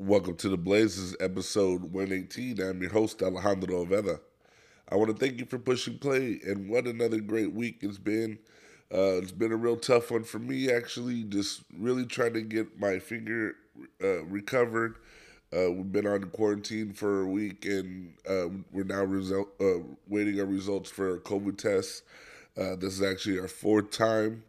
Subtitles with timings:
[0.00, 2.60] Welcome to the Blazers, episode 118.
[2.60, 4.20] I'm your host, Alejandro Oveda.
[4.88, 8.38] I want to thank you for pushing play, and what another great week it's been.
[8.94, 12.78] Uh, it's been a real tough one for me, actually, just really trying to get
[12.78, 13.56] my finger
[14.00, 14.98] uh, recovered.
[15.52, 20.38] Uh, we've been on quarantine for a week, and uh, we're now result, uh, waiting
[20.38, 22.02] our results for our COVID tests.
[22.56, 24.44] Uh, this is actually our fourth time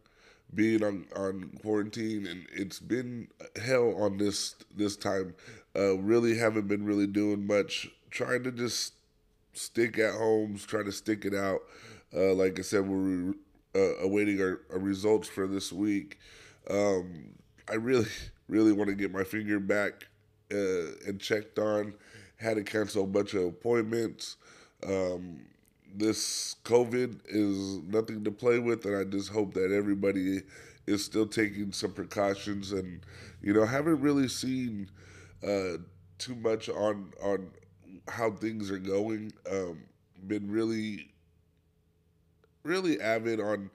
[0.53, 3.27] being on, on quarantine and it's been
[3.61, 5.35] hell on this this time.
[5.75, 7.87] Uh, really haven't been really doing much.
[8.09, 8.93] Trying to just
[9.53, 11.61] stick at homes trying to stick it out.
[12.15, 13.33] Uh, like i said we're
[13.75, 16.17] uh, awaiting our, our, results for this week.
[16.69, 17.35] Um,
[17.69, 18.07] i really
[18.47, 20.07] really want to get my finger back
[20.51, 21.93] uh, and checked on.
[22.37, 24.37] Had to cancel a bunch of appointments.
[24.87, 25.41] Um,
[25.95, 30.41] this COVID is nothing to play with, and I just hope that everybody
[30.87, 32.71] is still taking some precautions.
[32.71, 33.01] And
[33.41, 34.89] you know, haven't really seen
[35.43, 35.77] uh,
[36.17, 37.51] too much on on
[38.07, 39.33] how things are going.
[39.49, 39.83] Um,
[40.27, 41.11] been really,
[42.63, 43.69] really avid on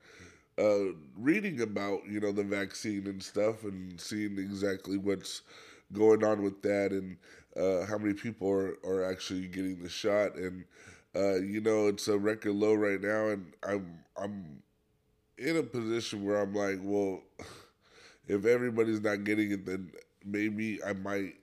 [0.59, 5.43] uh, reading about you know the vaccine and stuff, and seeing exactly what's
[5.93, 7.17] going on with that, and
[7.57, 10.65] uh, how many people are, are actually getting the shot and
[11.17, 14.63] uh, you know, it's a record low right now, and I'm I'm
[15.39, 17.23] in a position where I'm like, well,
[18.29, 19.91] if everybody's not getting it, then
[20.25, 21.35] maybe I might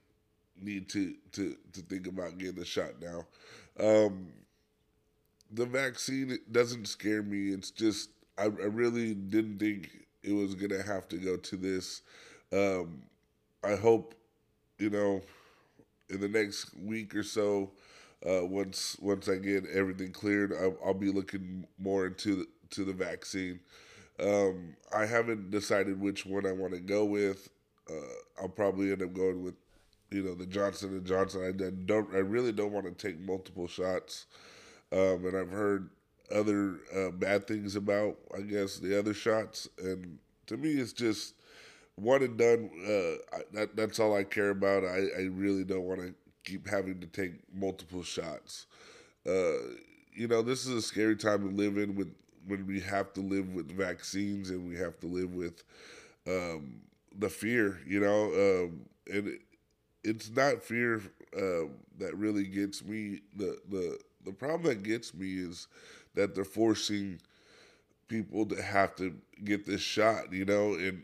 [0.62, 3.26] need to to to think about getting the shot now.
[3.80, 4.28] Um,
[5.52, 7.50] the vaccine doesn't scare me.
[7.50, 9.90] It's just I, I really didn't think
[10.24, 12.02] it was gonna have to go to this.
[12.52, 13.04] Um,
[13.64, 14.16] I hope
[14.80, 15.22] you know
[16.10, 17.72] in the next week or so
[18.28, 22.84] uh, once once I get everything cleared, I'll, I'll be looking more into the, to
[22.86, 23.60] the vaccine.
[24.20, 27.50] Um, I haven't decided which one I want to go with.
[27.90, 29.56] Uh, I'll probably end up going with,
[30.12, 31.44] you know, the Johnson and Johnson.
[31.44, 32.14] I don't.
[32.14, 34.28] I really don't want to take multiple shots,
[34.92, 35.90] um, and I've heard
[36.34, 38.18] other uh, bad things about.
[38.38, 41.34] I guess the other shots, and to me, it's just
[41.96, 42.70] one and done.
[42.86, 44.84] Uh, I, that, that's all I care about.
[44.84, 48.66] I, I really don't want to keep having to take multiple shots.
[49.28, 49.54] Uh,
[50.14, 52.14] you know, this is a scary time to live in with
[52.48, 55.64] when we have to live with vaccines and we have to live with
[56.28, 56.82] um,
[57.20, 57.80] the fear.
[57.86, 58.82] You know, um,
[59.12, 59.42] and it,
[60.04, 61.02] it's not fear
[61.38, 61.68] uh,
[62.00, 63.22] that really gets me.
[63.36, 65.68] The the the problem that gets me is
[66.16, 67.20] that they're forcing
[68.08, 70.34] people to have to get this shot.
[70.34, 71.04] You know, and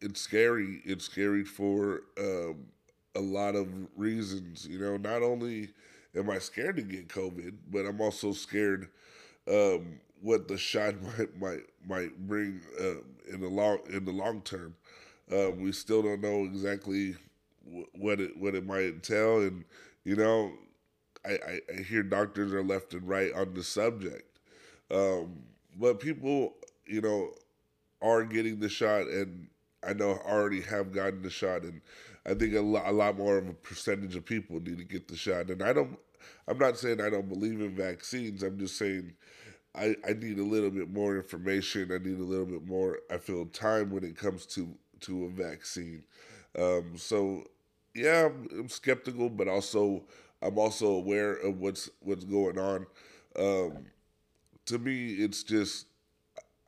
[0.00, 0.82] it's scary.
[0.84, 2.66] It's scary for um,
[3.14, 4.66] a lot of reasons.
[4.66, 5.70] You know, not only
[6.14, 8.88] am I scared to get COVID, but I'm also scared
[9.48, 13.02] um, what the shot might might might bring uh,
[13.32, 14.74] in the long in the long term.
[15.30, 17.16] Uh, we still don't know exactly
[17.92, 19.64] what it what it might entail, and
[20.04, 20.52] you know,
[21.24, 24.38] I, I, I, hear doctors are left and right on the subject,
[24.90, 25.42] um,
[25.78, 26.54] but people,
[26.86, 27.30] you know,
[28.00, 29.46] are getting the shot, and
[29.86, 31.80] I know already have gotten the shot, and
[32.26, 35.08] I think a lot, a lot more of a percentage of people need to get
[35.08, 35.50] the shot.
[35.50, 35.98] And I don't,
[36.46, 38.42] I'm not saying I don't believe in vaccines.
[38.42, 39.14] I'm just saying
[39.74, 41.90] I, I need a little bit more information.
[41.92, 42.98] I need a little bit more.
[43.10, 46.04] I feel time when it comes to to a vaccine.
[46.56, 47.44] Um, so
[47.94, 50.04] yeah, I'm, I'm, skeptical, but also
[50.42, 52.86] I'm also aware of what's what's going on.
[53.36, 53.86] Um,
[54.66, 55.86] to me, it's just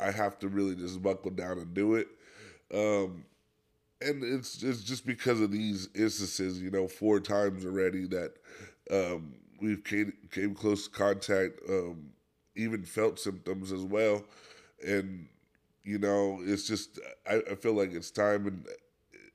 [0.01, 2.09] I have to really just buckle down and do it.
[2.73, 3.25] Um,
[4.05, 8.35] and it's it's just because of these instances, you know, four times already that
[8.91, 12.11] um, we've came, came close contact, um,
[12.57, 14.25] even felt symptoms as well,
[14.87, 15.29] and
[15.85, 16.99] you know, it's just
[17.29, 18.67] I, I feel like it's time, and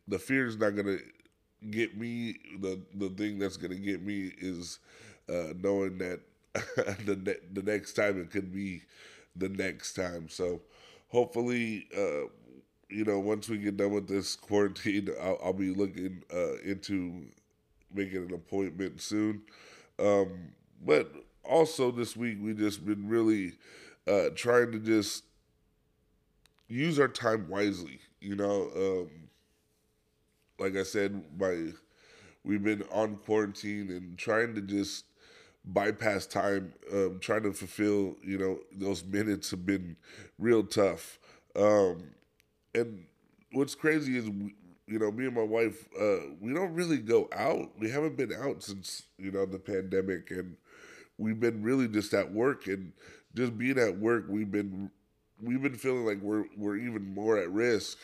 [0.08, 0.97] the fear is not gonna
[1.72, 2.35] get me.
[2.59, 4.79] The the thing that's gonna get me is
[5.29, 6.22] uh, knowing that
[7.06, 8.84] the ne- the next time it could be
[9.35, 10.29] the next time.
[10.29, 10.62] So
[11.09, 11.88] hopefully.
[11.97, 12.28] Uh,
[12.90, 17.26] you know, once we get done with this quarantine, I'll, I'll be looking uh, into
[17.94, 19.41] making an appointment soon.
[20.00, 20.53] Um,
[20.86, 21.12] but
[21.44, 23.53] also this week, we just been really
[24.08, 25.24] uh, trying to just
[26.68, 28.00] use our time wisely.
[28.22, 29.30] You know, um,
[30.58, 31.72] like I said, my
[32.44, 35.06] we've been on quarantine and trying to just
[35.66, 38.16] bypass time, um, trying to fulfill.
[38.24, 39.97] You know, those minutes have been
[40.40, 41.20] real tough.
[41.56, 42.12] Um,
[42.76, 43.06] and
[43.52, 47.70] what's crazy is you know me and my wife uh, we don't really go out
[47.80, 50.56] we haven't been out since you know the pandemic and
[51.18, 52.92] we've been really just at work and
[53.36, 54.90] just being at work we've been
[55.42, 57.98] we've been feeling like we're we're even more at risk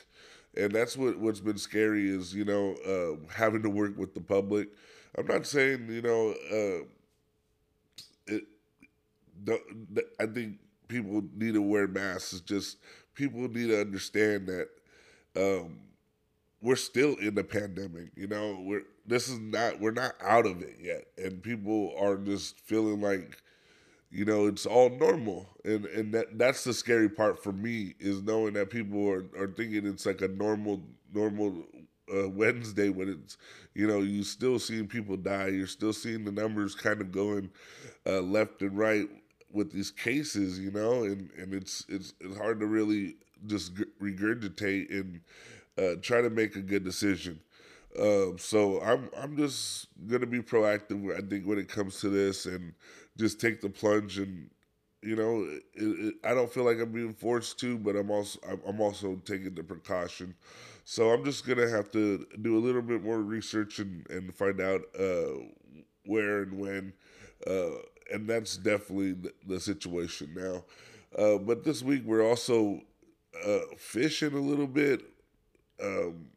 [0.58, 4.22] and that's what what's been scary is you know uh, having to work with the
[4.22, 4.70] public.
[5.18, 6.86] I'm not saying you know uh,
[8.28, 8.44] it.
[10.20, 12.34] I think people need to wear masks.
[12.34, 12.78] It's just
[13.16, 14.70] people need to understand that
[15.36, 15.80] um,
[16.62, 18.10] we're still in the pandemic.
[18.16, 22.18] You know, we're this is not we're not out of it yet, and people are
[22.18, 23.42] just feeling like
[24.12, 25.50] you know it's all normal.
[25.64, 29.48] And and that that's the scary part for me is knowing that people are, are
[29.48, 30.82] thinking it's like a normal
[31.14, 31.64] normal
[32.14, 33.38] uh, wednesday when it's
[33.74, 35.48] you know you still seeing people die.
[35.48, 37.50] You're still seeing the numbers kind of going
[38.06, 39.08] uh, left and right
[39.52, 43.16] with these cases you know and and it's it's it's hard to really
[43.48, 45.22] just regurgitate and
[45.78, 47.40] uh, try to make a good decision
[48.00, 51.16] um, so I'm I'm just gonna be proactive.
[51.18, 52.74] I think when it comes to this, and
[53.18, 54.50] just take the plunge and
[55.02, 58.40] you know it, it, I don't feel like I'm being forced to, but I'm also
[58.68, 60.36] I'm also taking the precaution.
[60.84, 64.60] So I'm just gonna have to do a little bit more research and and find
[64.60, 65.40] out uh,
[66.06, 66.94] where and when,
[67.48, 67.70] uh,
[68.12, 70.64] and that's definitely the, the situation now.
[71.18, 72.82] Uh, but this week we're also
[73.46, 75.02] uh, fishing a little bit.
[75.82, 76.28] Um,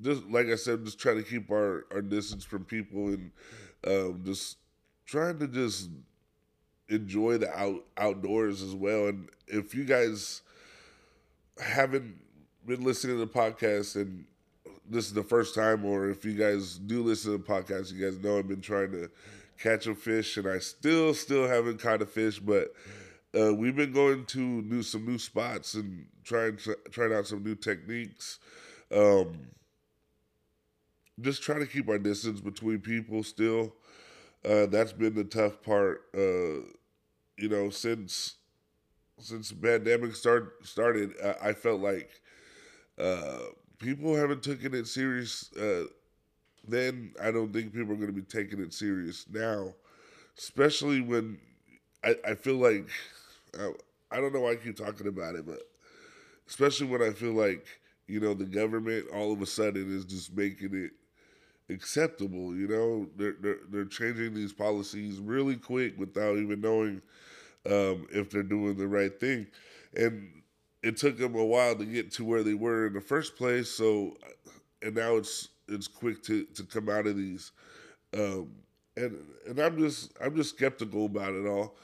[0.00, 3.30] just like I said, just trying to keep our, our distance from people and
[3.86, 4.58] um, just
[5.06, 5.90] trying to just
[6.88, 9.08] enjoy the out outdoors as well.
[9.08, 10.42] And if you guys
[11.60, 12.16] haven't
[12.66, 14.24] been listening to the podcast and
[14.88, 18.04] this is the first time, or if you guys do listen to the podcast, you
[18.04, 19.10] guys know I've been trying to
[19.58, 22.72] catch a fish, and I still still haven't caught a fish, but.
[23.38, 26.58] Uh, we've been going to new some new spots and trying
[26.90, 28.38] trying out some new techniques.
[28.90, 29.48] Um,
[31.20, 33.74] just trying to keep our distance between people still.
[34.44, 36.02] Uh, that's been the tough part.
[36.14, 36.62] Uh,
[37.36, 38.36] you know, since
[39.18, 42.08] since the pandemic start started, I, I felt like
[42.98, 43.38] uh,
[43.78, 45.50] people haven't taken it serious.
[46.68, 49.74] Then I don't think people are going to be taking it serious now,
[50.38, 51.38] especially when
[52.04, 52.88] I, I feel like
[53.58, 53.72] I,
[54.10, 55.60] I don't know why I keep talking about it, but
[56.48, 57.66] especially when I feel like
[58.06, 60.92] you know the government all of a sudden is just making it
[61.74, 62.54] acceptable.
[62.54, 67.02] You know, they're they're, they're changing these policies really quick without even knowing
[67.66, 69.46] um, if they're doing the right thing,
[69.96, 70.42] and
[70.82, 73.70] it took them a while to get to where they were in the first place.
[73.70, 74.16] So,
[74.82, 77.52] and now it's it's quick to to come out of these,
[78.14, 78.50] um,
[78.96, 79.16] and
[79.48, 81.76] and I'm just I'm just skeptical about it all.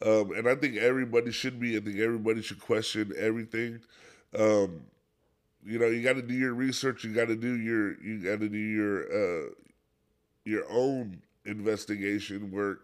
[0.00, 1.76] Um, and I think everybody should be.
[1.76, 3.80] I think everybody should question everything.
[4.38, 4.82] Um,
[5.64, 7.04] you know, you got to do your research.
[7.04, 9.02] You got to do your you got to do your
[9.46, 9.50] uh,
[10.44, 12.82] your own investigation work.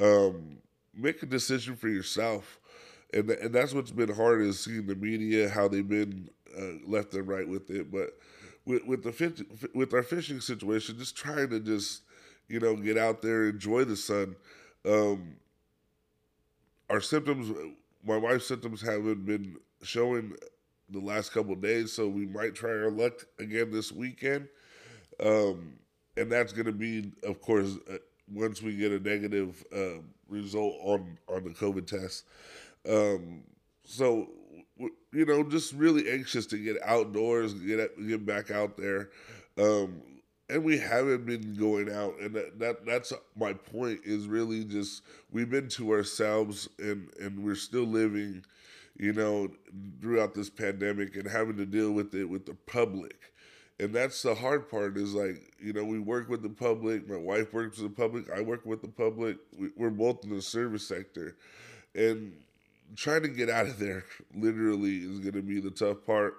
[0.00, 0.58] Um,
[0.94, 2.58] make a decision for yourself,
[3.12, 7.14] and and that's what's been hard is seeing the media how they've been uh, left
[7.14, 7.90] and right with it.
[7.90, 8.10] But
[8.66, 9.42] with with the fish,
[9.74, 12.02] with our fishing situation, just trying to just
[12.48, 14.36] you know get out there, enjoy the sun.
[14.84, 15.36] Um,
[16.90, 17.50] our symptoms,
[18.04, 20.34] my wife's symptoms haven't been showing
[20.90, 24.48] the last couple days, so we might try our luck again this weekend.
[25.24, 25.74] Um,
[26.16, 27.96] and that's going to be, of course, uh,
[28.32, 32.24] once we get a negative uh, result on on the COVID test.
[32.88, 33.42] Um,
[33.84, 34.28] so
[35.14, 39.10] you know, just really anxious to get outdoors, get get back out there.
[39.56, 40.02] Um,
[40.50, 44.00] and we haven't been going out, and that, that that's my point.
[44.04, 48.44] Is really just we've been to ourselves, and and we're still living
[48.96, 49.48] you know,
[50.00, 53.32] throughout this pandemic and having to deal with it with the public.
[53.80, 57.08] And that's the hard part is like, you know, we work with the public.
[57.08, 58.30] My wife works with the public.
[58.30, 59.38] I work with the public.
[59.58, 61.36] We, we're both in the service sector.
[61.94, 62.34] And
[62.96, 66.34] trying to get out of there literally is going to be the tough part.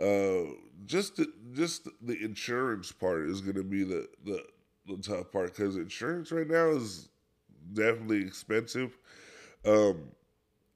[0.00, 0.54] Uh,
[0.86, 4.42] just the, just the insurance part is going to be the, the,
[4.86, 7.08] the tough part because insurance right now is
[7.72, 8.96] definitely expensive.
[9.64, 10.08] Um,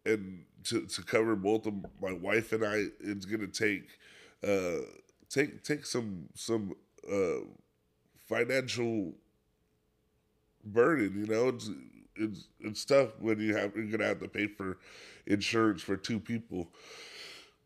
[0.04, 3.98] and to, to cover both of my wife and I, it's gonna take
[4.46, 4.84] uh,
[5.28, 6.74] take take some some
[7.10, 7.44] uh,
[8.28, 9.14] financial
[10.64, 11.20] burden.
[11.20, 11.70] You know, it's
[12.18, 14.78] it's it's tough when you have you're gonna have to pay for
[15.26, 16.68] insurance for two people,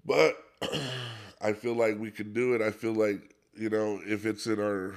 [0.05, 0.37] but
[1.41, 2.63] I feel like we can do it.
[2.63, 4.95] I feel like you know if it's in our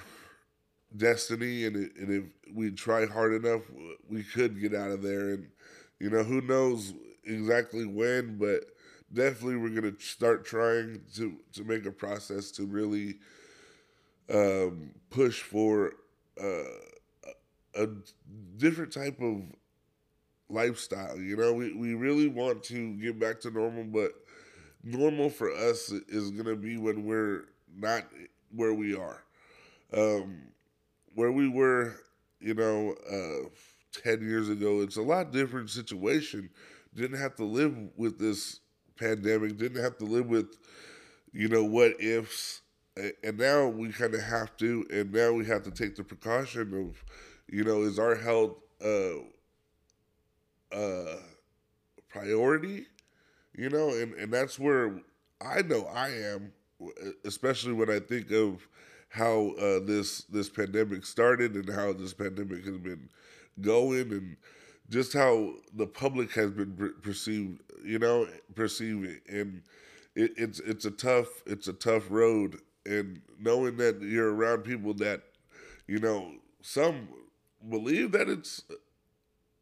[0.95, 3.61] destiny and, it, and if we try hard enough,
[4.09, 5.31] we could get out of there.
[5.33, 5.47] And
[5.99, 6.93] you know, who knows
[7.25, 8.65] exactly when, but
[9.13, 13.15] definitely we're gonna start trying to to make a process to really
[14.29, 15.93] um, push for
[16.41, 16.63] uh,
[17.75, 17.87] a,
[18.57, 19.41] different type of
[20.49, 21.17] lifestyle.
[21.17, 24.11] You know, we we really want to get back to normal, but
[24.83, 28.03] normal for us is gonna be when we're not
[28.55, 29.23] where we are.
[29.93, 30.43] Um,
[31.15, 31.95] where we were,
[32.39, 33.49] you know, uh,
[34.01, 36.49] 10 years ago, it's a lot different situation.
[36.95, 38.59] Didn't have to live with this
[38.97, 40.57] pandemic, didn't have to live with,
[41.31, 42.61] you know, what ifs.
[43.23, 46.73] And now we kind of have to, and now we have to take the precaution
[46.73, 47.03] of,
[47.49, 49.19] you know, is our health uh,
[50.71, 51.17] uh,
[52.09, 52.85] priority?
[53.55, 55.01] You know, and, and that's where
[55.39, 56.51] I know I am,
[57.23, 58.67] especially when I think of
[59.09, 63.09] how uh, this this pandemic started and how this pandemic has been
[63.61, 64.37] going and
[64.89, 69.61] just how the public has been perceived, you know, perceiving, and
[70.15, 74.93] it, it's it's a tough it's a tough road, and knowing that you're around people
[74.95, 75.21] that,
[75.87, 77.07] you know, some
[77.69, 78.63] believe that it's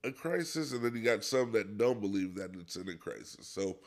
[0.04, 3.48] a crisis, and then you got some that don't believe that it's in a crisis.
[3.48, 3.78] So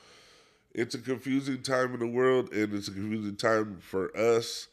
[0.74, 4.68] it's a confusing time in the world, and it's a confusing time for us.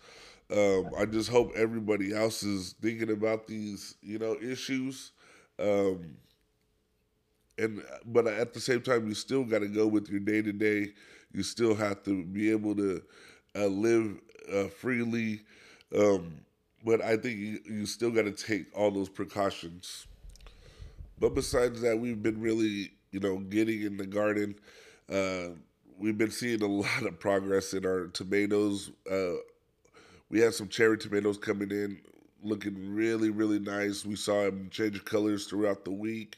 [0.52, 5.12] Um, I just hope everybody else is thinking about these, you know, issues.
[5.60, 6.18] Um,
[7.58, 10.52] and but at the same time, you still got to go with your day to
[10.52, 10.90] day.
[11.34, 13.02] You still have to be able to
[13.56, 14.20] uh, live
[14.52, 15.42] uh, freely.
[15.96, 16.34] Um,
[16.84, 20.08] but I think you, you still got to take all those precautions.
[21.20, 24.56] But besides that, we've been really, you know, getting in the garden.
[25.12, 25.50] Uh,
[25.98, 28.92] we've been seeing a lot of progress in our tomatoes.
[29.10, 29.36] Uh,
[30.30, 32.00] we had some cherry tomatoes coming in,
[32.42, 34.06] looking really, really nice.
[34.06, 36.38] We saw them change colors throughout the week.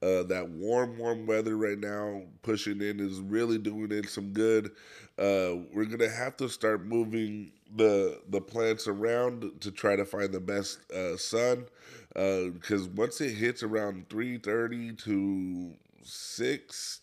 [0.00, 4.70] Uh, that warm, warm weather right now pushing in is really doing it some good.
[5.18, 10.32] Uh, we're gonna have to start moving the the plants around to try to find
[10.32, 11.66] the best uh, sun,
[12.14, 15.74] because uh, once it hits around three thirty to
[16.04, 17.00] six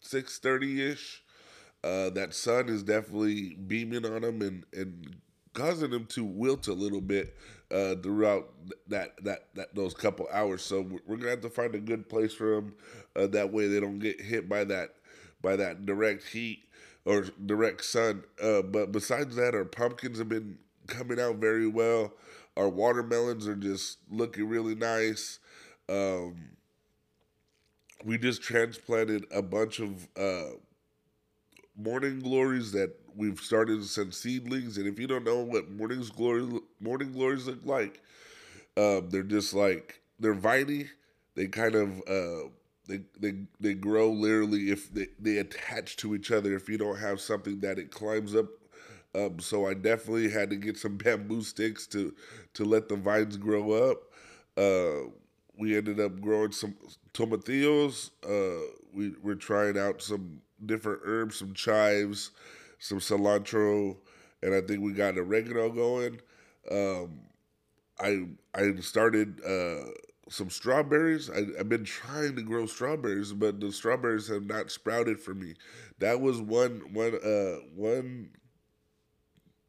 [0.00, 1.22] six thirty ish,
[1.84, 5.16] uh, that sun is definitely beaming on them and and
[5.54, 7.36] causing them to wilt a little bit
[7.70, 8.50] uh, throughout
[8.88, 10.62] that, that that those couple hours.
[10.62, 12.74] So we're gonna have to find a good place for them.
[13.16, 14.94] Uh, that way they don't get hit by that
[15.42, 16.64] by that direct heat
[17.04, 18.24] or direct sun.
[18.42, 22.12] Uh, but besides that, our pumpkins have been coming out very well.
[22.56, 25.38] Our watermelons are just looking really nice.
[25.88, 26.50] Um,
[28.04, 30.50] we just transplanted a bunch of uh,
[31.76, 34.76] morning glories that we've started to send seedlings.
[34.78, 36.48] And if you don't know what morning's glory
[36.80, 38.00] morning glories look like,
[38.76, 40.88] um, they're just like they're viney.
[41.34, 42.48] They kind of uh,
[42.88, 46.54] they they they grow literally if they, they attach to each other.
[46.54, 48.46] If you don't have something that it climbs up.
[49.14, 52.14] Um, so I definitely had to get some bamboo sticks to
[52.54, 54.02] to let the vines grow up.
[54.56, 55.10] Uh,
[55.56, 56.74] we ended up growing some
[57.14, 58.10] tomatillos.
[58.24, 62.30] Uh, we we're trying out some different herbs, some chives,
[62.80, 63.96] some cilantro,
[64.42, 66.20] and I think we got oregano going.
[66.70, 67.20] Um,
[68.00, 69.90] I I started uh,
[70.28, 71.30] some strawberries.
[71.30, 75.54] I, have been trying to grow strawberries, but the strawberries have not sprouted for me.
[75.98, 78.30] That was one one uh, one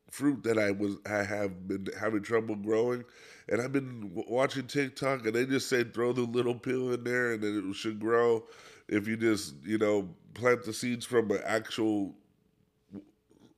[0.10, 3.04] fruit that I was I have been having trouble growing,
[3.50, 7.34] and I've been watching TikTok, and they just say throw the little peel in there,
[7.34, 8.46] and then it should grow.
[8.88, 12.16] If you just you know plant the seeds from an actual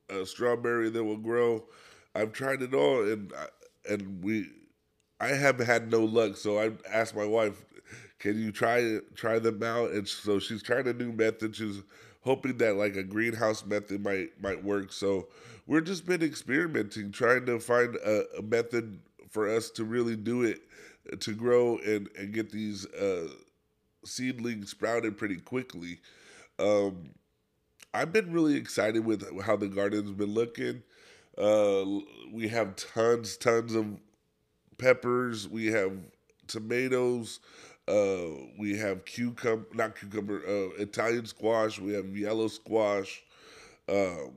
[0.10, 1.64] uh, strawberry that will grow.
[2.16, 3.34] I've tried it all, and
[3.90, 4.48] and we,
[5.20, 6.38] I have had no luck.
[6.38, 7.64] So I asked my wife,
[8.20, 11.56] "Can you try try them out?" And so she's trying a new method.
[11.56, 11.82] She's
[12.22, 14.92] hoping that like a greenhouse method might might work.
[14.92, 15.28] So
[15.68, 20.44] we're just been experimenting, trying to find a, a method for us to really do
[20.44, 20.62] it,
[21.20, 23.28] to grow and and get these uh,
[24.06, 26.00] seedlings sprouted pretty quickly.
[26.60, 27.12] Um,
[27.94, 30.84] I've been really excited with how the garden's been looking.
[31.38, 31.86] Uh,
[32.32, 33.86] we have tons, tons of
[34.78, 35.48] peppers.
[35.48, 35.94] We have
[36.48, 37.40] tomatoes.
[37.88, 41.80] Uh, we have cucumber, not cucumber, uh, Italian squash.
[41.80, 43.24] We have yellow squash.
[43.90, 44.34] Um,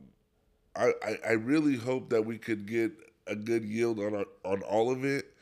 [0.76, 2.92] I, I, I really hope that we could get
[3.26, 5.34] a good yield on our, on all of it,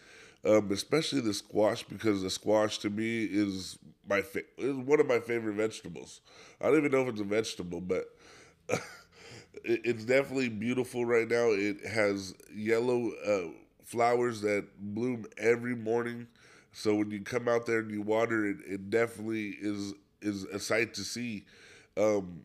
[0.46, 5.06] um, especially the squash because the squash to me is my fa- is one of
[5.06, 6.20] my favorite vegetables.
[6.60, 8.04] I don't even know if it's a vegetable, but
[9.64, 11.48] it's definitely beautiful right now.
[11.50, 13.48] It has yellow uh,
[13.84, 16.26] flowers that bloom every morning.
[16.72, 20.58] So when you come out there and you water it, it definitely is is a
[20.58, 21.44] sight to see.
[21.96, 22.44] Um,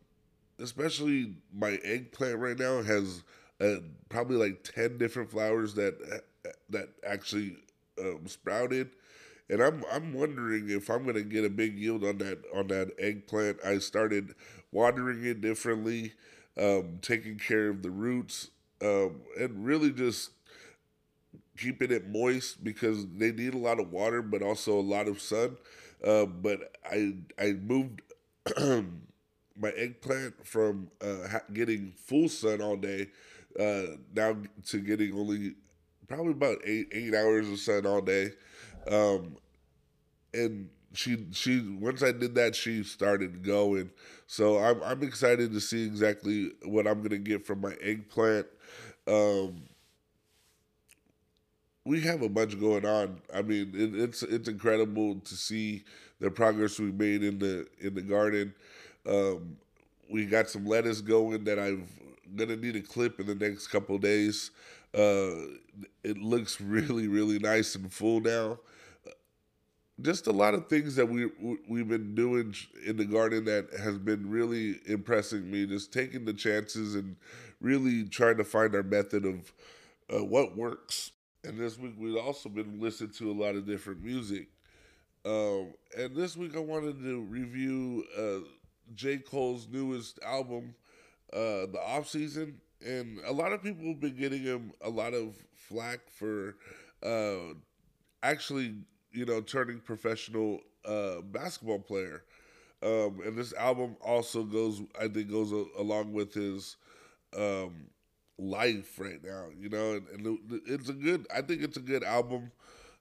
[0.60, 3.24] especially my eggplant right now has
[3.62, 3.78] uh,
[4.10, 6.24] probably like ten different flowers that
[6.70, 7.58] that actually
[8.00, 8.90] um, sprouted
[9.50, 12.92] and I'm I'm wondering if I'm gonna get a big yield on that on that
[13.00, 13.58] eggplant.
[13.66, 14.36] I started
[14.72, 16.14] watering it differently,
[16.58, 18.52] um, taking care of the roots
[18.82, 20.32] um, and really just
[21.58, 25.20] keeping it moist because they need a lot of water, but also a lot of
[25.22, 25.58] sun.
[26.04, 28.02] Uh, but I I moved
[28.58, 33.08] my eggplant from uh, getting full sun all day
[33.60, 34.38] uh, now
[34.68, 35.56] to getting only
[36.10, 38.32] probably about eight eight hours of sun all day,
[38.92, 39.38] um,
[40.34, 43.92] and she she once I did that she started going.
[44.28, 48.48] So I'm I'm excited to see exactly what I'm gonna get from my eggplant.
[49.08, 49.64] Um,
[51.86, 53.22] we have a bunch going on.
[53.34, 55.84] I mean, it, it's it's incredible to see
[56.20, 58.54] the progress we made in the in the garden.
[59.08, 59.58] Um,
[60.10, 61.88] we got some lettuce going that I'm
[62.36, 64.52] gonna need a clip in the next couple days.
[64.94, 65.58] Uh,
[66.04, 68.60] it looks really really nice and full now.
[70.02, 71.30] Just a lot of things that we
[71.68, 72.56] we've been doing
[72.86, 75.66] in the garden that has been really impressing me.
[75.66, 77.18] Just taking the chances and
[77.60, 79.54] really trying to find our method of
[80.14, 81.12] uh, what works.
[81.44, 84.48] And this week we've also been listening to a lot of different music.
[85.26, 88.48] Um, and this week I wanted to review uh,
[88.96, 89.18] J.
[89.18, 90.76] Cole's newest album,
[91.34, 92.60] uh, The Off Season.
[92.86, 96.56] And a lot of people have been getting him a lot of flack for
[97.04, 97.54] uh,
[98.24, 98.76] actually,
[99.12, 102.24] you know, turning professional uh, basketball player.
[102.82, 106.78] Um, and this album also goes, I think, goes a, along with his
[107.38, 107.88] um,
[108.38, 112.04] life right now, you know, and, and, it's a good, I think it's a good
[112.04, 112.52] album.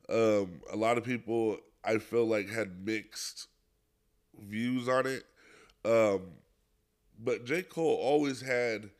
[0.08, 3.46] Um, a lot of people, I feel like, had mixed
[4.40, 5.24] views on it.
[5.84, 6.22] Um,
[7.18, 7.62] but J.
[7.62, 8.90] Cole always had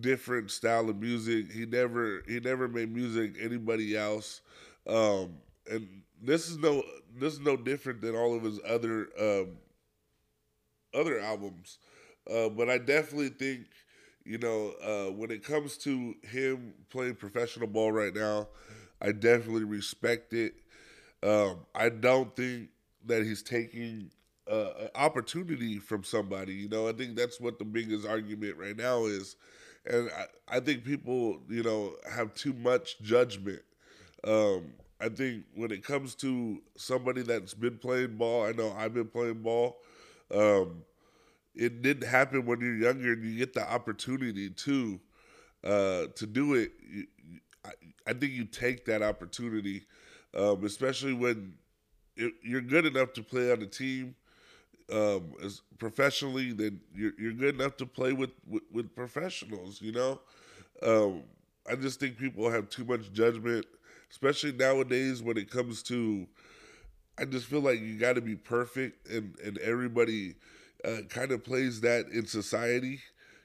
[0.00, 1.52] different style of music.
[1.52, 4.40] He never he never made music anybody else.
[4.86, 5.34] Um,
[5.70, 5.88] and
[6.22, 6.82] this is no
[7.18, 9.56] this is no different than all of his other um,
[10.94, 11.78] other albums.
[12.32, 13.66] Uh, but I definitely think
[14.24, 18.48] you know uh, when it comes to him playing professional ball right now,
[19.00, 20.54] I definitely respect it.
[21.22, 22.70] Um, I don't think
[23.06, 24.10] that he's taking
[24.50, 26.54] uh, an opportunity from somebody.
[26.54, 29.36] You know, I think that's what the biggest argument right now is,
[29.86, 33.62] and I, I think people, you know, have too much judgment.
[34.24, 38.94] Um, I think when it comes to somebody that's been playing ball, I know I've
[38.94, 39.78] been playing ball.
[40.32, 40.82] Um,
[41.54, 45.00] it didn't happen when you're younger and you get the opportunity to
[45.64, 46.72] uh, to do it.
[47.64, 47.70] I,
[48.08, 49.82] I, think you take that opportunity,
[50.34, 51.54] um, especially when
[52.16, 54.16] it, you're good enough to play on a team
[54.90, 59.92] um, as professionally, then you're, you're good enough to play with, with, with professionals, you
[59.92, 60.20] know?
[60.82, 61.22] Um,
[61.70, 63.66] I just think people have too much judgment,
[64.10, 66.26] especially nowadays when it comes to.
[67.18, 70.34] I just feel like you got to be perfect, and, and everybody
[70.84, 73.00] uh, kind of plays that in society.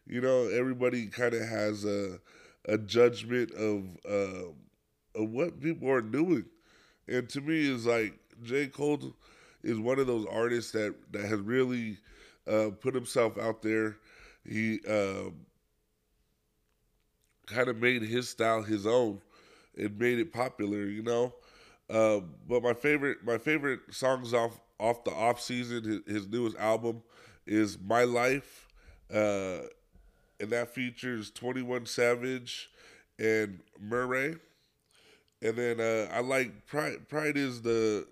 [0.08, 2.20] You know, everybody kind of has a,
[2.66, 6.46] a judgment of, uh, of what people are doing.
[7.08, 8.68] And to me, is like J.
[8.68, 9.14] Cole
[9.68, 11.98] is one of those artists that that has really
[12.48, 13.98] uh, put himself out there.
[14.48, 15.32] He uh,
[17.46, 19.22] kind of made his style his own
[19.78, 21.34] and made it popular, you know.
[21.90, 26.58] Uh, but my favorite my favorite songs off off the off season, his, his newest
[26.58, 27.02] album
[27.46, 28.68] is My Life,
[29.14, 29.60] uh,
[30.40, 32.70] and that features Twenty One Savage
[33.20, 34.38] and Morray.
[35.42, 37.08] And then uh, I like Pride.
[37.10, 38.08] Pride is the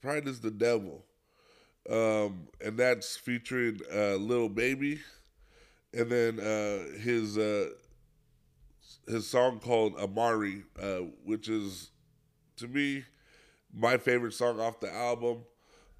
[0.00, 1.04] Pride is the Devil.
[1.90, 5.00] Um, and that's featuring uh, Lil Baby.
[5.92, 7.70] And then uh, his uh,
[9.08, 11.90] his song called Amari, uh, which is
[12.56, 13.04] to me
[13.74, 15.44] my favorite song off the album.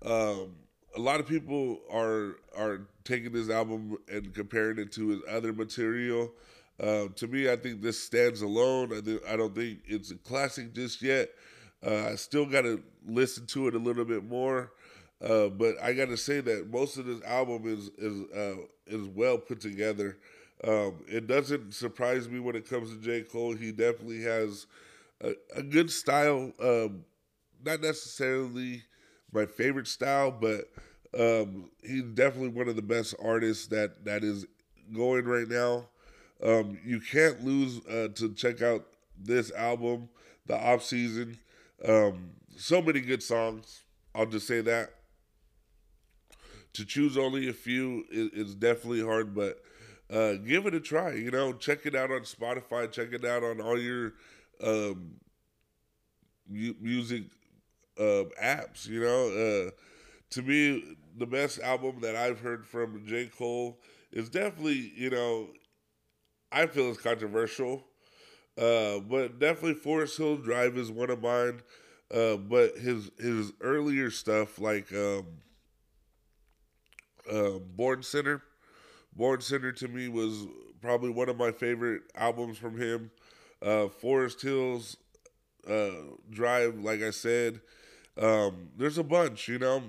[0.04, 0.56] Um,
[0.96, 5.52] a lot of people are are taking this album and comparing it to his other
[5.52, 6.32] material.
[6.80, 8.96] Uh, to me, I think this stands alone.
[8.96, 11.30] I, th- I don't think it's a classic just yet.
[11.84, 14.72] Uh, I still got to listen to it a little bit more,
[15.22, 19.06] uh, but I got to say that most of this album is is uh, is
[19.08, 20.18] well put together.
[20.62, 23.22] Um, it doesn't surprise me when it comes to J.
[23.22, 23.54] Cole.
[23.54, 24.66] He definitely has
[25.22, 26.52] a, a good style.
[26.62, 27.04] Um,
[27.64, 28.82] not necessarily
[29.32, 30.70] my favorite style, but
[31.18, 34.46] um, he's definitely one of the best artists that that is
[34.94, 35.86] going right now.
[36.42, 38.86] Um, you can't lose uh, to check out
[39.18, 40.08] this album,
[40.46, 41.38] the off season.
[41.86, 43.82] Um, so many good songs.
[44.14, 44.90] I'll just say that.
[46.74, 49.60] To choose only a few is, is definitely hard, but
[50.08, 51.14] uh, give it a try.
[51.14, 52.90] You know, check it out on Spotify.
[52.90, 54.14] Check it out on all your
[54.62, 55.16] um,
[56.48, 57.24] music
[57.98, 58.86] uh, apps.
[58.86, 59.28] You know,
[59.68, 59.70] uh,
[60.30, 63.26] to me, the best album that I've heard from J.
[63.26, 63.80] Cole
[64.12, 65.48] is definitely, you know,
[66.52, 67.84] I feel is controversial.
[68.58, 71.62] Uh, but definitely Forest Hill Drive is one of mine.
[72.12, 75.26] Uh, but his his earlier stuff like um,
[77.30, 78.42] uh, Born Sinner,
[79.14, 80.46] Born Sinner to me was
[80.80, 83.10] probably one of my favorite albums from him.
[83.62, 84.96] Uh, Forest Hills
[85.68, 85.90] uh,
[86.30, 87.60] Drive, like I said,
[88.20, 89.48] um, there's a bunch.
[89.48, 89.82] You know,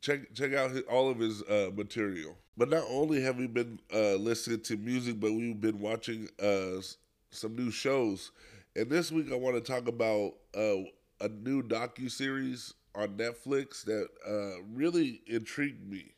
[0.00, 2.36] check check out his, all of his uh, material.
[2.56, 6.80] But not only have we been uh, listening to music, but we've been watching uh,
[7.30, 8.30] some new shows.
[8.76, 10.84] And this week, I want to talk about uh,
[11.20, 16.12] a new docu series on Netflix that uh, really intrigued me.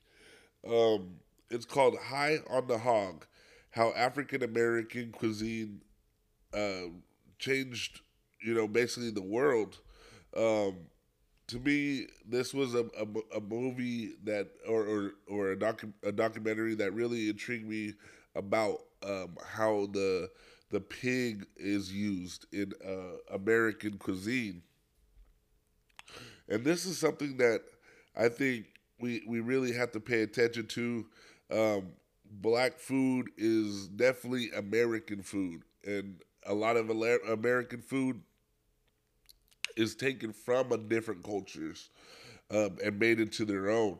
[0.69, 1.17] Um,
[1.51, 3.27] it's called High on the Hog:
[3.71, 5.81] How African American Cuisine
[6.55, 6.89] uh,
[7.39, 8.01] Changed,
[8.45, 9.79] you know, basically the world.
[10.37, 10.77] Um,
[11.49, 16.13] to me, this was a, a, a movie that, or or, or a, docu- a
[16.13, 17.95] documentary that really intrigued me
[18.35, 20.31] about um, how the
[20.71, 24.63] the pig is used in uh, American cuisine,
[26.49, 27.63] and this is something that
[28.17, 28.67] I think
[29.01, 31.07] we we really have to pay attention to.
[31.51, 31.89] Um,
[32.31, 38.21] black food is definitely American food, and a lot of American food
[39.77, 41.91] is taken from a different cultures
[42.51, 43.99] um, and made into their own.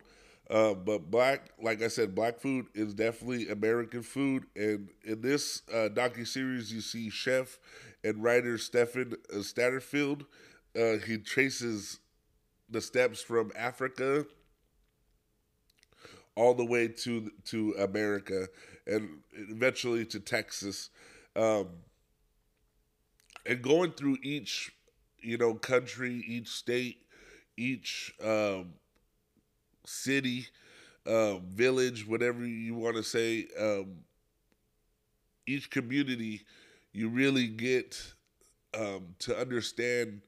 [0.51, 4.47] Uh, but black, like I said, black food is definitely American food.
[4.57, 7.59] And in this uh, docu series, you see chef
[8.03, 10.27] and writer Stefan uh, Satterfield.
[10.77, 12.01] Uh, he traces
[12.71, 14.27] the steps from Africa
[16.37, 18.49] all the way to to America
[18.87, 20.91] and eventually to Texas.
[21.37, 21.69] Um,
[23.47, 24.73] and going through each
[25.23, 27.03] you know, country, each state,
[27.57, 28.75] each um,
[29.87, 30.47] city,
[31.07, 33.97] uh, village, whatever you want to say, um,
[35.47, 36.43] each community,
[36.93, 38.01] you really get
[38.79, 40.23] um, to understand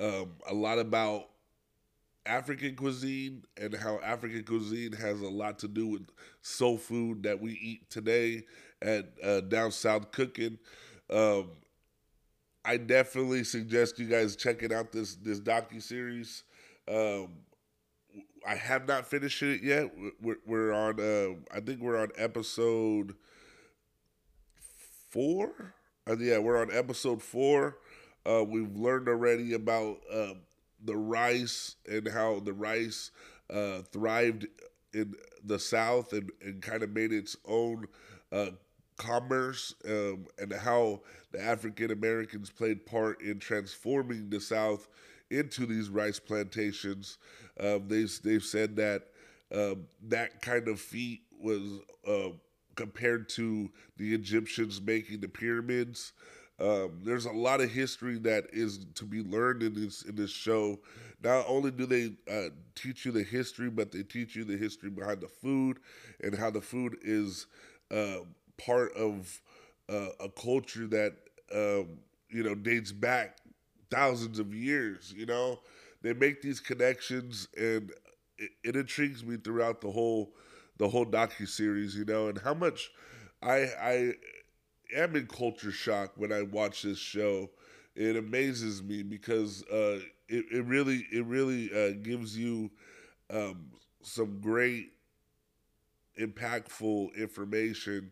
[0.00, 1.28] um, a lot about
[2.26, 6.08] African cuisine and how African cuisine has a lot to do with
[6.42, 8.42] soul food that we eat today
[8.82, 10.58] at uh, down south cooking.
[11.08, 11.50] Um,
[12.64, 16.42] I definitely suggest you guys checking out this this docu series.
[16.88, 17.28] Um,
[18.46, 19.90] I have not finished it yet.
[20.20, 21.00] We're, we're on.
[21.00, 23.14] Uh, I think we're on episode
[25.10, 25.74] four.
[26.08, 27.78] Uh, yeah, we're on episode four.
[28.24, 30.34] Uh, we've learned already about uh,
[30.84, 33.10] the rice and how the rice
[33.50, 34.46] uh, thrived
[34.94, 37.86] in the South and, and kind of made its own
[38.32, 38.50] uh,
[38.96, 41.00] commerce um, and how
[41.32, 44.88] the African Americans played part in transforming the South
[45.30, 47.18] into these rice plantations.
[47.60, 49.02] Um, they, they've said that
[49.54, 51.62] um, that kind of feat was
[52.06, 52.30] uh,
[52.74, 56.12] compared to the Egyptians making the pyramids.
[56.58, 60.30] Um, there's a lot of history that is to be learned in this in this
[60.30, 60.78] show.
[61.22, 64.90] Not only do they uh, teach you the history, but they teach you the history
[64.90, 65.78] behind the food
[66.22, 67.46] and how the food is
[67.90, 68.18] uh,
[68.58, 69.40] part of
[69.88, 71.14] uh, a culture that
[71.54, 71.98] um,
[72.30, 73.36] you know dates back
[73.90, 75.12] thousands of years.
[75.16, 75.60] You know,
[76.02, 77.92] they make these connections, and
[78.38, 80.32] it, it intrigues me throughout the whole
[80.78, 81.94] the whole docu series.
[81.96, 82.90] You know, and how much
[83.42, 84.12] I I
[84.94, 87.50] am in culture shock when I watch this show.
[87.94, 92.70] It amazes me because uh, it it really it really uh, gives you
[93.30, 93.66] um,
[94.02, 94.92] some great
[96.18, 98.10] impactful information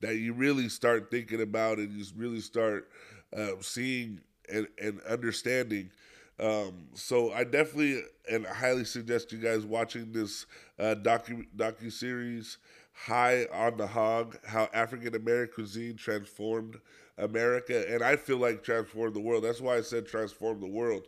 [0.00, 2.88] that you really start thinking about and you really start
[3.36, 4.20] uh, seeing
[4.52, 5.90] and, and understanding.
[6.38, 10.46] Um, so I definitely and highly suggest you guys watching this
[10.78, 12.58] uh, docu docu series,
[12.92, 16.78] High on the Hog: How African American Cuisine Transformed
[17.18, 19.44] America, and I feel like transformed the world.
[19.44, 21.04] That's why I said transform the world,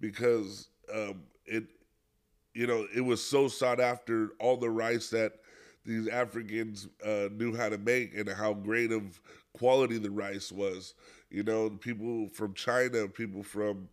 [0.00, 1.64] because um, it,
[2.54, 4.30] you know, it was so sought after.
[4.38, 5.32] All the rice that
[5.84, 9.20] these Africans uh, knew how to make and how great of
[9.54, 10.94] quality the rice was.
[11.30, 13.88] You know, people from China, people from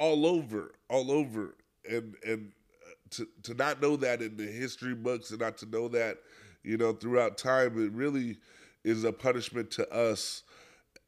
[0.00, 1.56] all over, all over,
[1.90, 2.52] and and
[2.86, 6.18] uh, to to not know that in the history books and not to know that,
[6.64, 8.38] you know, throughout time, it really
[8.84, 10.44] is a punishment to us.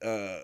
[0.05, 0.41] Uh,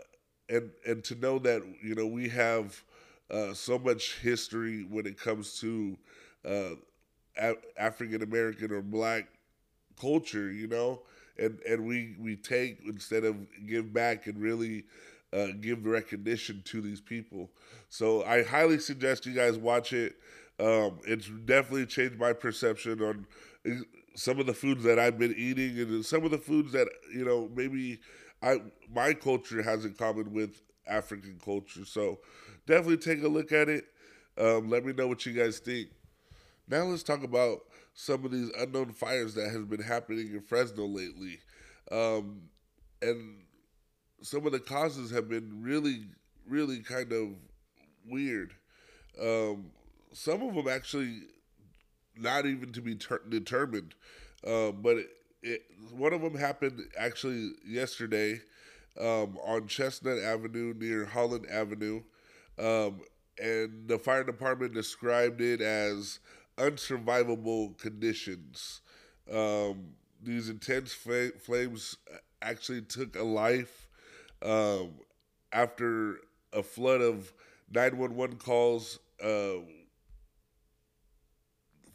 [0.49, 2.83] and and to know that you know we have
[3.31, 5.99] uh, so much history when it comes to
[6.47, 6.71] uh,
[7.77, 9.29] African American or Black
[10.01, 11.03] culture, you know,
[11.39, 14.85] and and we we take instead of give back and really
[15.33, 17.51] uh, give recognition to these people.
[17.89, 20.17] So I highly suggest you guys watch it.
[20.61, 23.27] Um, it's definitely changed my perception on
[24.15, 27.25] some of the foods that I've been eating and some of the foods that you
[27.25, 28.01] know maybe
[28.43, 28.61] I
[28.93, 31.85] my culture has in common with African culture.
[31.85, 32.19] So
[32.67, 33.85] definitely take a look at it.
[34.37, 35.89] Um, let me know what you guys think.
[36.69, 37.61] Now let's talk about
[37.95, 41.41] some of these unknown fires that has been happening in Fresno lately,
[41.91, 42.43] um,
[43.03, 43.43] and
[44.23, 46.05] some of the causes have been really,
[46.47, 47.29] really kind of
[48.07, 48.55] weird.
[49.21, 49.71] Um,
[50.13, 51.21] some of them actually
[52.17, 53.95] not even to be ter- determined,
[54.47, 55.09] uh, but it,
[55.43, 55.63] it,
[55.97, 58.41] one of them happened actually yesterday
[59.01, 62.03] um, on Chestnut Avenue near Holland Avenue,
[62.59, 63.01] um,
[63.41, 66.19] and the fire department described it as
[66.57, 68.81] unsurvivable conditions.
[69.33, 71.97] Um, these intense fl- flames
[72.43, 73.88] actually took a life
[74.43, 74.93] um,
[75.53, 76.19] after
[76.53, 77.33] a flood of
[77.73, 78.99] 911 calls.
[79.23, 79.61] Uh,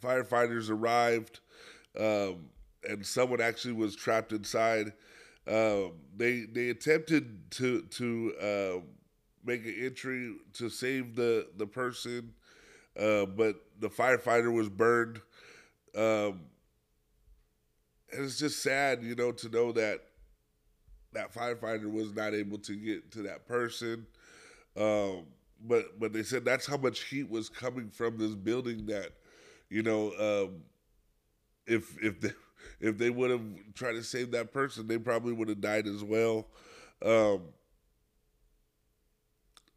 [0.00, 1.40] firefighters arrived,
[1.98, 2.46] um,
[2.88, 4.92] and someone actually was trapped inside.
[5.46, 8.80] Um, they they attempted to to uh,
[9.44, 12.32] make an entry to save the the person,
[12.98, 15.20] uh, but the firefighter was burned.
[15.96, 16.42] Um,
[18.12, 20.00] and it's just sad, you know, to know that
[21.14, 24.06] that firefighter was not able to get to that person.
[24.76, 25.26] Um,
[25.66, 29.10] but but they said that's how much heat was coming from this building that
[29.70, 30.62] you know, um,
[31.66, 32.30] if if they
[32.80, 33.42] if they would have
[33.74, 36.46] tried to save that person, they probably would have died as well.
[37.04, 37.42] Um,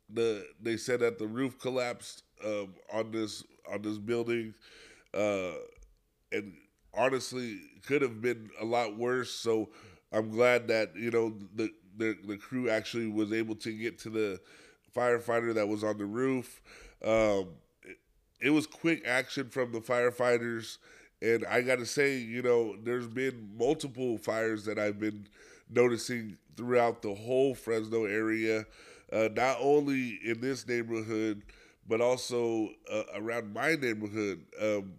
[0.10, 4.54] the they said that the roof collapsed um, on this on this building,
[5.14, 5.54] uh,
[6.32, 6.54] and
[6.94, 9.32] honestly, could have been a lot worse.
[9.32, 9.70] So
[10.12, 14.10] I'm glad that you know the the, the crew actually was able to get to
[14.10, 14.40] the
[14.96, 16.62] firefighter that was on the roof.
[17.04, 17.50] Um,
[18.40, 20.78] it was quick action from the firefighters.
[21.22, 25.28] And I got to say, you know, there's been multiple fires that I've been
[25.70, 28.66] noticing throughout the whole Fresno area,
[29.12, 31.42] uh, not only in this neighborhood,
[31.88, 34.46] but also uh, around my neighborhood.
[34.62, 34.94] Um,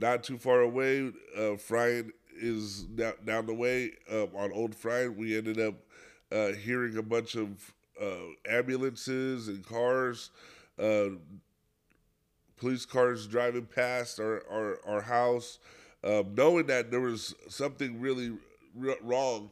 [0.00, 1.56] not too far away, uh,
[2.40, 5.16] is down, down the way um, on Old Friant.
[5.16, 5.74] We ended up
[6.32, 8.06] uh, hearing a bunch of uh,
[8.48, 10.30] ambulances and cars
[10.78, 11.10] uh,
[12.56, 15.58] police cars driving past our our, our house,
[16.04, 18.30] um, knowing that there was something really
[18.82, 19.50] r- wrong.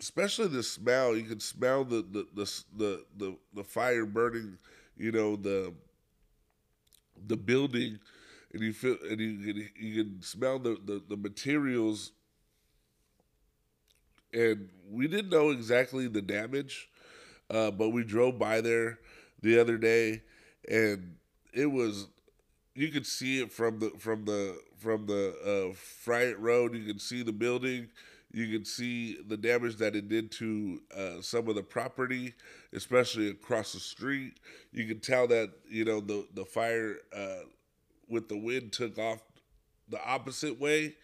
[0.00, 4.58] Especially the smell, you can smell the the, the the the the fire burning,
[4.96, 5.74] you know the
[7.26, 7.98] the building,
[8.54, 12.12] and you feel and you can, you can smell the, the, the materials.
[14.32, 16.88] And we didn't know exactly the damage,
[17.50, 18.98] uh, but we drove by there
[19.42, 20.22] the other day,
[20.68, 21.16] and
[21.52, 22.08] it was
[22.74, 26.74] you could see it from the from the from the uh, Friant Road.
[26.74, 27.88] You can see the building.
[28.32, 32.34] You can see the damage that it did to uh, some of the property,
[32.72, 34.34] especially across the street.
[34.72, 37.44] You can tell that you know the the fire uh,
[38.08, 39.20] with the wind took off
[39.88, 40.94] the opposite way.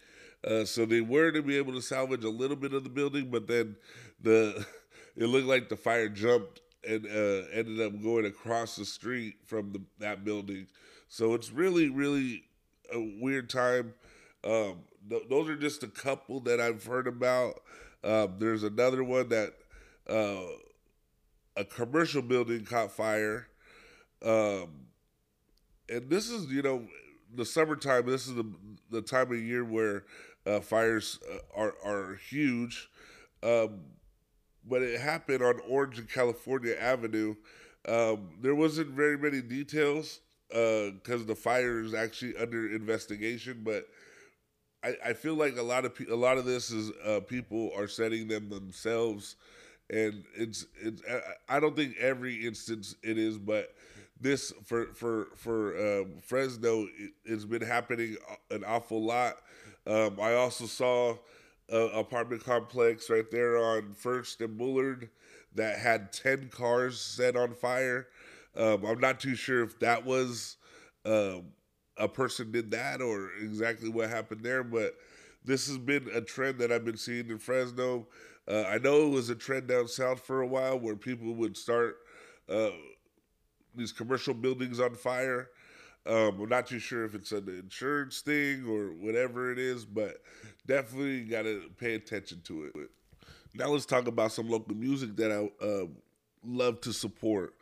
[0.46, 3.30] Uh, so they were to be able to salvage a little bit of the building,
[3.30, 3.76] but then
[4.20, 4.66] the
[5.16, 9.72] it looked like the fire jumped and uh, ended up going across the street from
[9.72, 10.66] the, that building.
[11.08, 12.44] So it's really, really
[12.92, 13.94] a weird time.
[14.44, 17.60] Um, th- those are just a couple that I've heard about.
[18.02, 19.52] Um, there's another one that
[20.08, 20.46] uh,
[21.56, 23.48] a commercial building caught fire.
[24.24, 24.86] Um,
[25.90, 26.86] and this is, you know,
[27.34, 28.06] the summertime.
[28.06, 28.46] This is the
[28.90, 30.04] the time of year where
[30.46, 32.88] uh, fires uh, are are huge.
[33.42, 33.80] Um,
[34.68, 37.34] but it happened on Orange and California Avenue.
[37.88, 43.62] Um, there wasn't very many details because uh, the fire is actually under investigation.
[43.64, 43.86] But
[44.82, 47.70] I, I feel like a lot of pe- a lot of this is uh, people
[47.76, 49.36] are setting them themselves,
[49.90, 51.02] and it's it's.
[51.48, 53.74] I don't think every instance it is, but
[54.20, 58.16] this for for for um, Fresno, it, has been happening
[58.50, 59.36] an awful lot.
[59.86, 61.16] Um, I also saw
[61.68, 65.10] an apartment complex right there on First and Bullard
[65.54, 68.08] that had ten cars set on fire.
[68.56, 70.56] Um, I'm not too sure if that was
[71.04, 71.44] um,
[71.96, 74.94] a person did that or exactly what happened there, but
[75.44, 78.08] this has been a trend that I've been seeing in Fresno.
[78.48, 81.56] Uh, I know it was a trend down south for a while where people would
[81.56, 81.96] start
[82.48, 82.70] uh,
[83.74, 85.48] these commercial buildings on fire.
[86.06, 90.22] Um, I'm not too sure if it's an insurance thing or whatever it is, but
[90.66, 92.90] definitely got to pay attention to it.
[93.54, 95.86] Now let's talk about some local music that I uh,
[96.44, 97.54] love to support.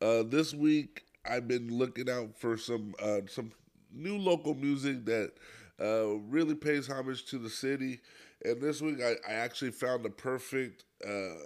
[0.00, 3.52] Uh, this week, I've been looking out for some uh, some
[3.92, 5.32] new local music that
[5.80, 8.00] Uh, really pays homage to the city.
[8.44, 11.42] And this week, I, I actually found the perfect uh,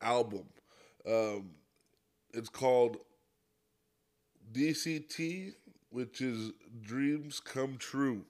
[0.00, 0.46] album.
[1.06, 1.54] Um,
[2.34, 2.96] it's called
[4.52, 5.52] DCT,
[5.90, 8.24] which is Dreams Come True.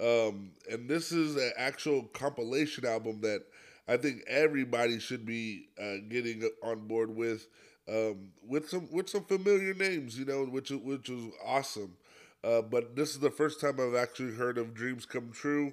[0.00, 3.42] Um, and this is an actual compilation album that
[3.88, 7.48] I think everybody should be uh, getting on board with,
[7.88, 11.96] um, with some with some familiar names, you know, which which was awesome.
[12.44, 15.72] Uh, but this is the first time I've actually heard of Dreams Come True,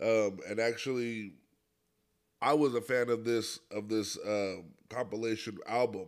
[0.00, 1.32] um, and actually,
[2.40, 4.56] I was a fan of this of this uh,
[4.88, 6.06] compilation album.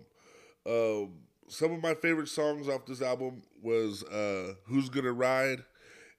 [0.66, 1.14] Um,
[1.48, 5.64] some of my favorite songs off this album was uh, "Who's Gonna Ride,"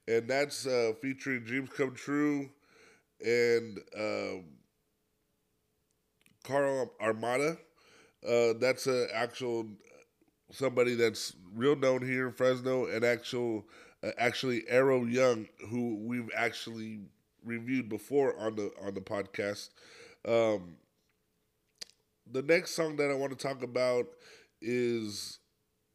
[0.08, 2.50] and that's uh, featuring Dreams Come True
[3.24, 4.44] and um,
[6.44, 7.58] Carl Armada.
[8.26, 9.66] Uh, that's an actual
[10.52, 13.66] somebody that's real known here in Fresno, and actual
[14.04, 17.00] uh, actually Arrow Young, who we've actually
[17.44, 19.70] reviewed before on the on the podcast.
[20.26, 20.76] Um,
[22.30, 24.06] the next song that I want to talk about
[24.60, 25.38] is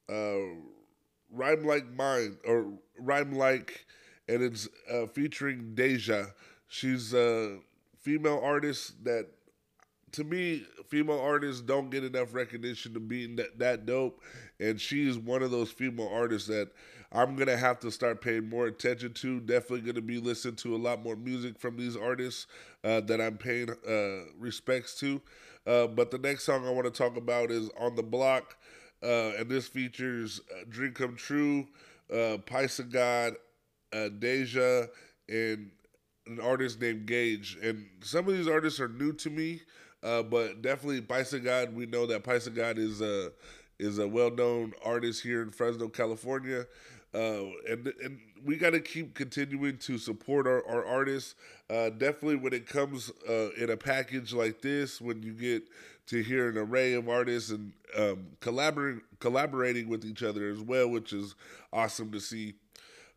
[0.10, 0.56] uh,
[1.32, 3.86] "Rhyme Like Mine" or "Rhyme Like,"
[4.28, 6.28] and it's uh, featuring Deja.
[6.68, 7.60] She's a
[8.00, 9.28] female artist that
[10.14, 14.22] to me, female artists don't get enough recognition to being that, that dope.
[14.60, 16.70] And she is one of those female artists that
[17.12, 19.40] I'm going to have to start paying more attention to.
[19.42, 22.48] Definitely going to be listening to a lot more music from these artists
[22.84, 25.22] uh, that I'm paying uh, respects to.
[25.66, 28.58] Uh, but the next song I want to talk about is On the Block.
[29.04, 31.68] Uh, and this features uh, Dream Come True,
[32.14, 32.38] uh,
[32.90, 33.36] God,
[33.94, 34.88] uh, Deja,
[35.28, 35.72] and
[36.28, 37.58] an artist named Gage.
[37.62, 39.62] And some of these artists are new to me.
[40.02, 43.32] Uh, but definitely Paisa God, we know that Paisa God is a
[43.80, 46.66] is a well known artist here in Fresno, California.
[47.16, 51.36] Uh, and and we got to keep continuing to support our, our artists.
[51.70, 55.64] Uh, definitely when it comes uh, in a package like this, when you get
[56.08, 60.90] to hear an array of artists and um, collaborating collaborating with each other as well,
[60.90, 61.36] which is
[61.72, 62.56] awesome to see.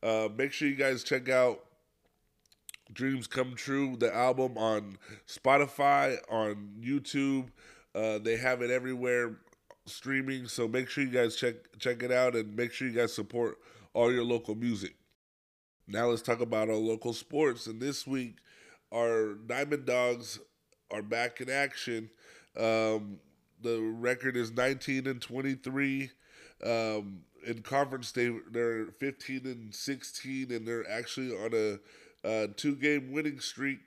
[0.01, 1.65] Uh, make sure you guys check out
[2.93, 7.49] Dreams Come True, the album on Spotify, on YouTube.
[7.95, 9.39] Uh, they have it everywhere
[9.87, 13.13] streaming, so make sure you guys check check it out and make sure you guys
[13.13, 13.59] support
[13.95, 14.95] all your local music.
[15.87, 17.67] Now let's talk about our local sports.
[17.67, 18.37] And this week,
[18.93, 20.39] our Diamond Dogs
[20.91, 22.11] are back in action.
[22.59, 23.19] Um,
[23.63, 26.11] the record is 19 and 23.
[26.65, 32.75] Um, in conference, they they're 15 and 16, and they're actually on a uh, two
[32.75, 33.79] game winning streak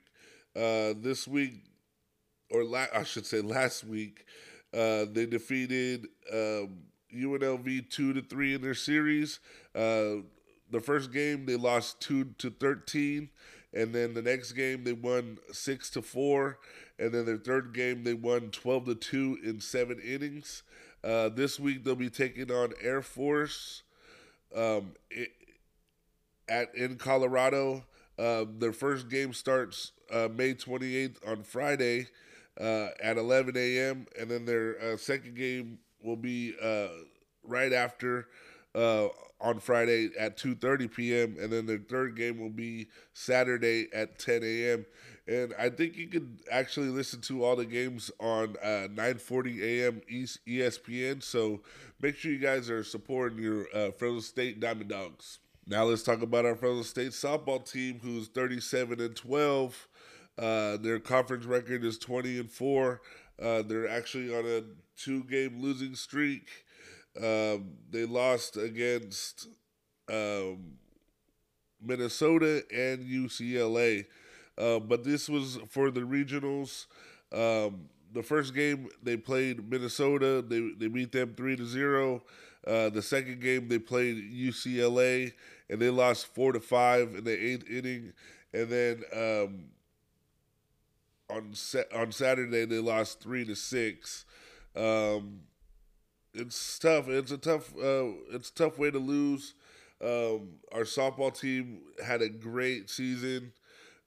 [0.56, 1.64] uh, this week,
[2.50, 4.24] or la- I should say last week.
[4.72, 9.40] Uh, they defeated um, UNLV two to three in their series.
[9.74, 10.22] Uh,
[10.70, 13.30] the first game they lost two to thirteen,
[13.72, 16.58] and then the next game they won six to four,
[16.98, 20.62] and then their third game they won twelve to two in seven innings.
[21.04, 23.82] Uh, this week they'll be taking on Air Force
[24.54, 25.30] um, it,
[26.48, 27.84] at in Colorado.
[28.18, 32.06] Uh, their first game starts uh, May 28th on Friday
[32.60, 34.06] uh, at 11 a.m.
[34.18, 36.88] and then their uh, second game will be uh,
[37.44, 38.28] right after
[38.74, 39.08] uh,
[39.40, 41.36] on Friday at 2:30 p.m.
[41.40, 44.86] and then their third game will be Saturday at 10 a.m.
[45.28, 50.00] And I think you could actually listen to all the games on 9:40 a.m.
[50.08, 51.22] East ESPN.
[51.22, 51.60] So
[52.00, 55.38] make sure you guys are supporting your Fresno State Diamond Dogs.
[55.66, 59.88] Now let's talk about our Fresno State softball team, who's 37 and 12.
[60.38, 63.00] Uh, their conference record is 20 and four.
[63.40, 64.62] Uh, they're actually on a
[64.96, 66.48] two-game losing streak.
[67.16, 69.48] Um, they lost against
[70.10, 70.78] um,
[71.80, 74.06] Minnesota and UCLA,
[74.58, 76.86] uh, but this was for the regionals.
[77.32, 82.22] Um, the first game they played Minnesota, they they beat them three to zero.
[82.66, 85.32] Uh, the second game they played UCLA
[85.68, 88.12] and they lost four to five in the eighth inning,
[88.52, 89.64] and then um,
[91.36, 91.54] on
[91.94, 94.24] on Saturday they lost three to six.
[94.76, 95.40] Um,
[96.34, 97.08] it's tough.
[97.08, 97.72] It's a tough.
[97.76, 99.54] Uh, it's a tough way to lose.
[100.02, 103.52] Um, our softball team had a great season.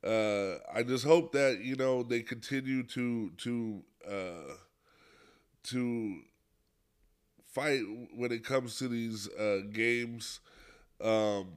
[0.03, 4.53] Uh, I just hope that you know they continue to to uh,
[5.63, 6.21] to
[7.51, 7.81] fight
[8.15, 10.39] when it comes to these uh, games.
[11.01, 11.49] Um,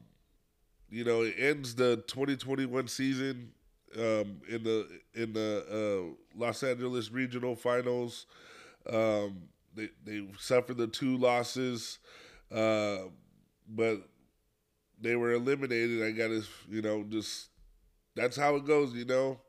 [0.91, 3.53] you know, it ends the 2021 season
[3.97, 5.65] um, in the in the
[6.11, 8.27] uh, Los Angeles Regional Finals.
[8.91, 9.43] Um,
[9.75, 11.99] they they suffered the two losses,
[12.53, 12.99] uh,
[13.69, 14.03] but
[15.01, 16.03] they were eliminated.
[16.03, 17.49] I got to you know just
[18.17, 19.41] that's how it goes, you know.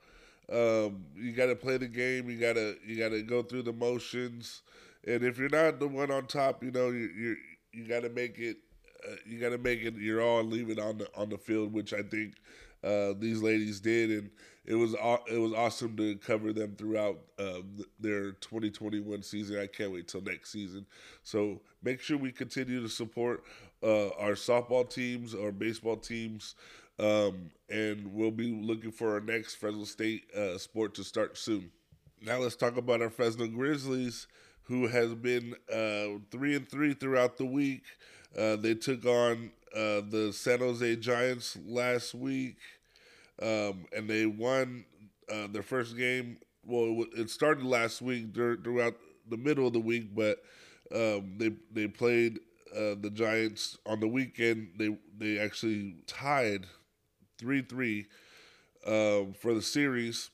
[0.51, 2.29] Um, you got to play the game.
[2.29, 4.61] You gotta you gotta go through the motions.
[5.07, 7.35] And if you're not the one on top, you know you you
[7.73, 8.57] you got to make it.
[9.07, 11.93] Uh, you got to make it your all it on the on the field, which
[11.93, 12.35] I think
[12.83, 14.29] uh, these ladies did, and
[14.65, 14.93] it was
[15.31, 17.61] it was awesome to cover them throughout uh,
[17.99, 19.59] their 2021 season.
[19.59, 20.85] I can't wait till next season.
[21.23, 23.43] So make sure we continue to support
[23.83, 26.55] uh, our softball teams, our baseball teams,
[26.99, 31.71] um, and we'll be looking for our next Fresno State uh, sport to start soon.
[32.21, 34.27] Now let's talk about our Fresno Grizzlies,
[34.63, 37.83] who has been uh, three and three throughout the week.
[38.37, 42.57] Uh, they took on uh, the San Jose Giants last week,
[43.41, 44.85] um, and they won
[45.31, 46.37] uh, their first game.
[46.65, 48.95] Well, it started last week throughout
[49.29, 50.39] the middle of the week, but
[50.93, 52.39] um, they they played
[52.75, 54.69] uh, the Giants on the weekend.
[54.77, 56.65] They they actually tied
[57.37, 58.07] three three
[58.87, 60.29] um, for the series.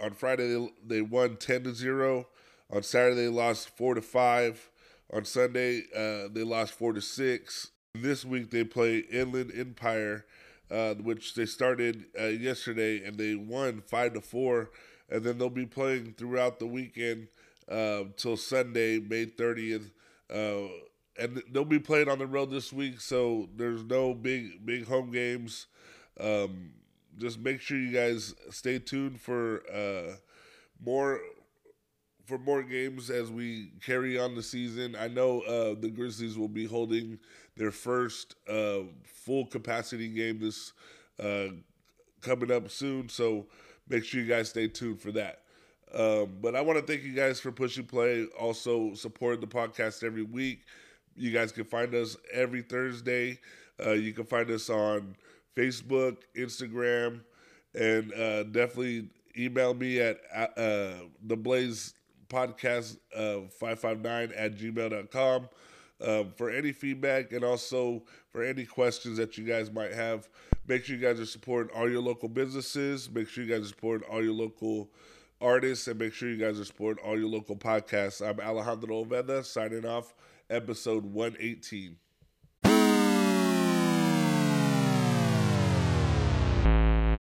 [0.00, 2.28] On Friday they, they won ten to zero.
[2.70, 4.70] On Saturday they lost four to five.
[5.12, 7.70] On Sunday uh, they lost four to six.
[7.94, 10.24] This week they play Inland Empire,
[10.70, 14.70] uh, which they started uh, yesterday and they won five to four.
[15.10, 17.28] And then they'll be playing throughout the weekend
[17.68, 19.90] until um, Sunday, May thirtieth
[20.32, 20.68] uh,
[21.18, 25.10] and they'll be playing on the road this week, so there's no big big home
[25.10, 25.66] games.
[26.18, 26.72] Um,
[27.18, 30.16] just make sure you guys stay tuned for uh,
[30.84, 31.20] more
[32.26, 34.96] for more games as we carry on the season.
[34.98, 37.18] I know uh, the Grizzlies will be holding
[37.56, 40.72] their first uh, full capacity game this
[41.22, 41.48] uh,
[42.20, 43.46] coming up soon, so
[43.88, 45.40] make sure you guys stay tuned for that.
[45.94, 50.02] Um, but I want to thank you guys for pushing play, also supporting the podcast
[50.02, 50.60] every week.
[51.14, 53.38] You guys can find us every Thursday.
[53.84, 55.16] Uh, you can find us on
[55.54, 57.20] Facebook, Instagram,
[57.74, 60.92] and uh, definitely email me at uh,
[61.22, 61.94] the Blaze
[62.32, 65.48] Podcast uh, 559 at gmail.com
[66.00, 70.28] um, for any feedback and also for any questions that you guys might have.
[70.66, 73.10] Make sure you guys are supporting all your local businesses.
[73.10, 74.90] Make sure you guys are supporting all your local
[75.40, 78.26] artists and make sure you guys are supporting all your local podcasts.
[78.26, 80.14] I'm Alejandro Oveda signing off
[80.48, 81.96] episode 118.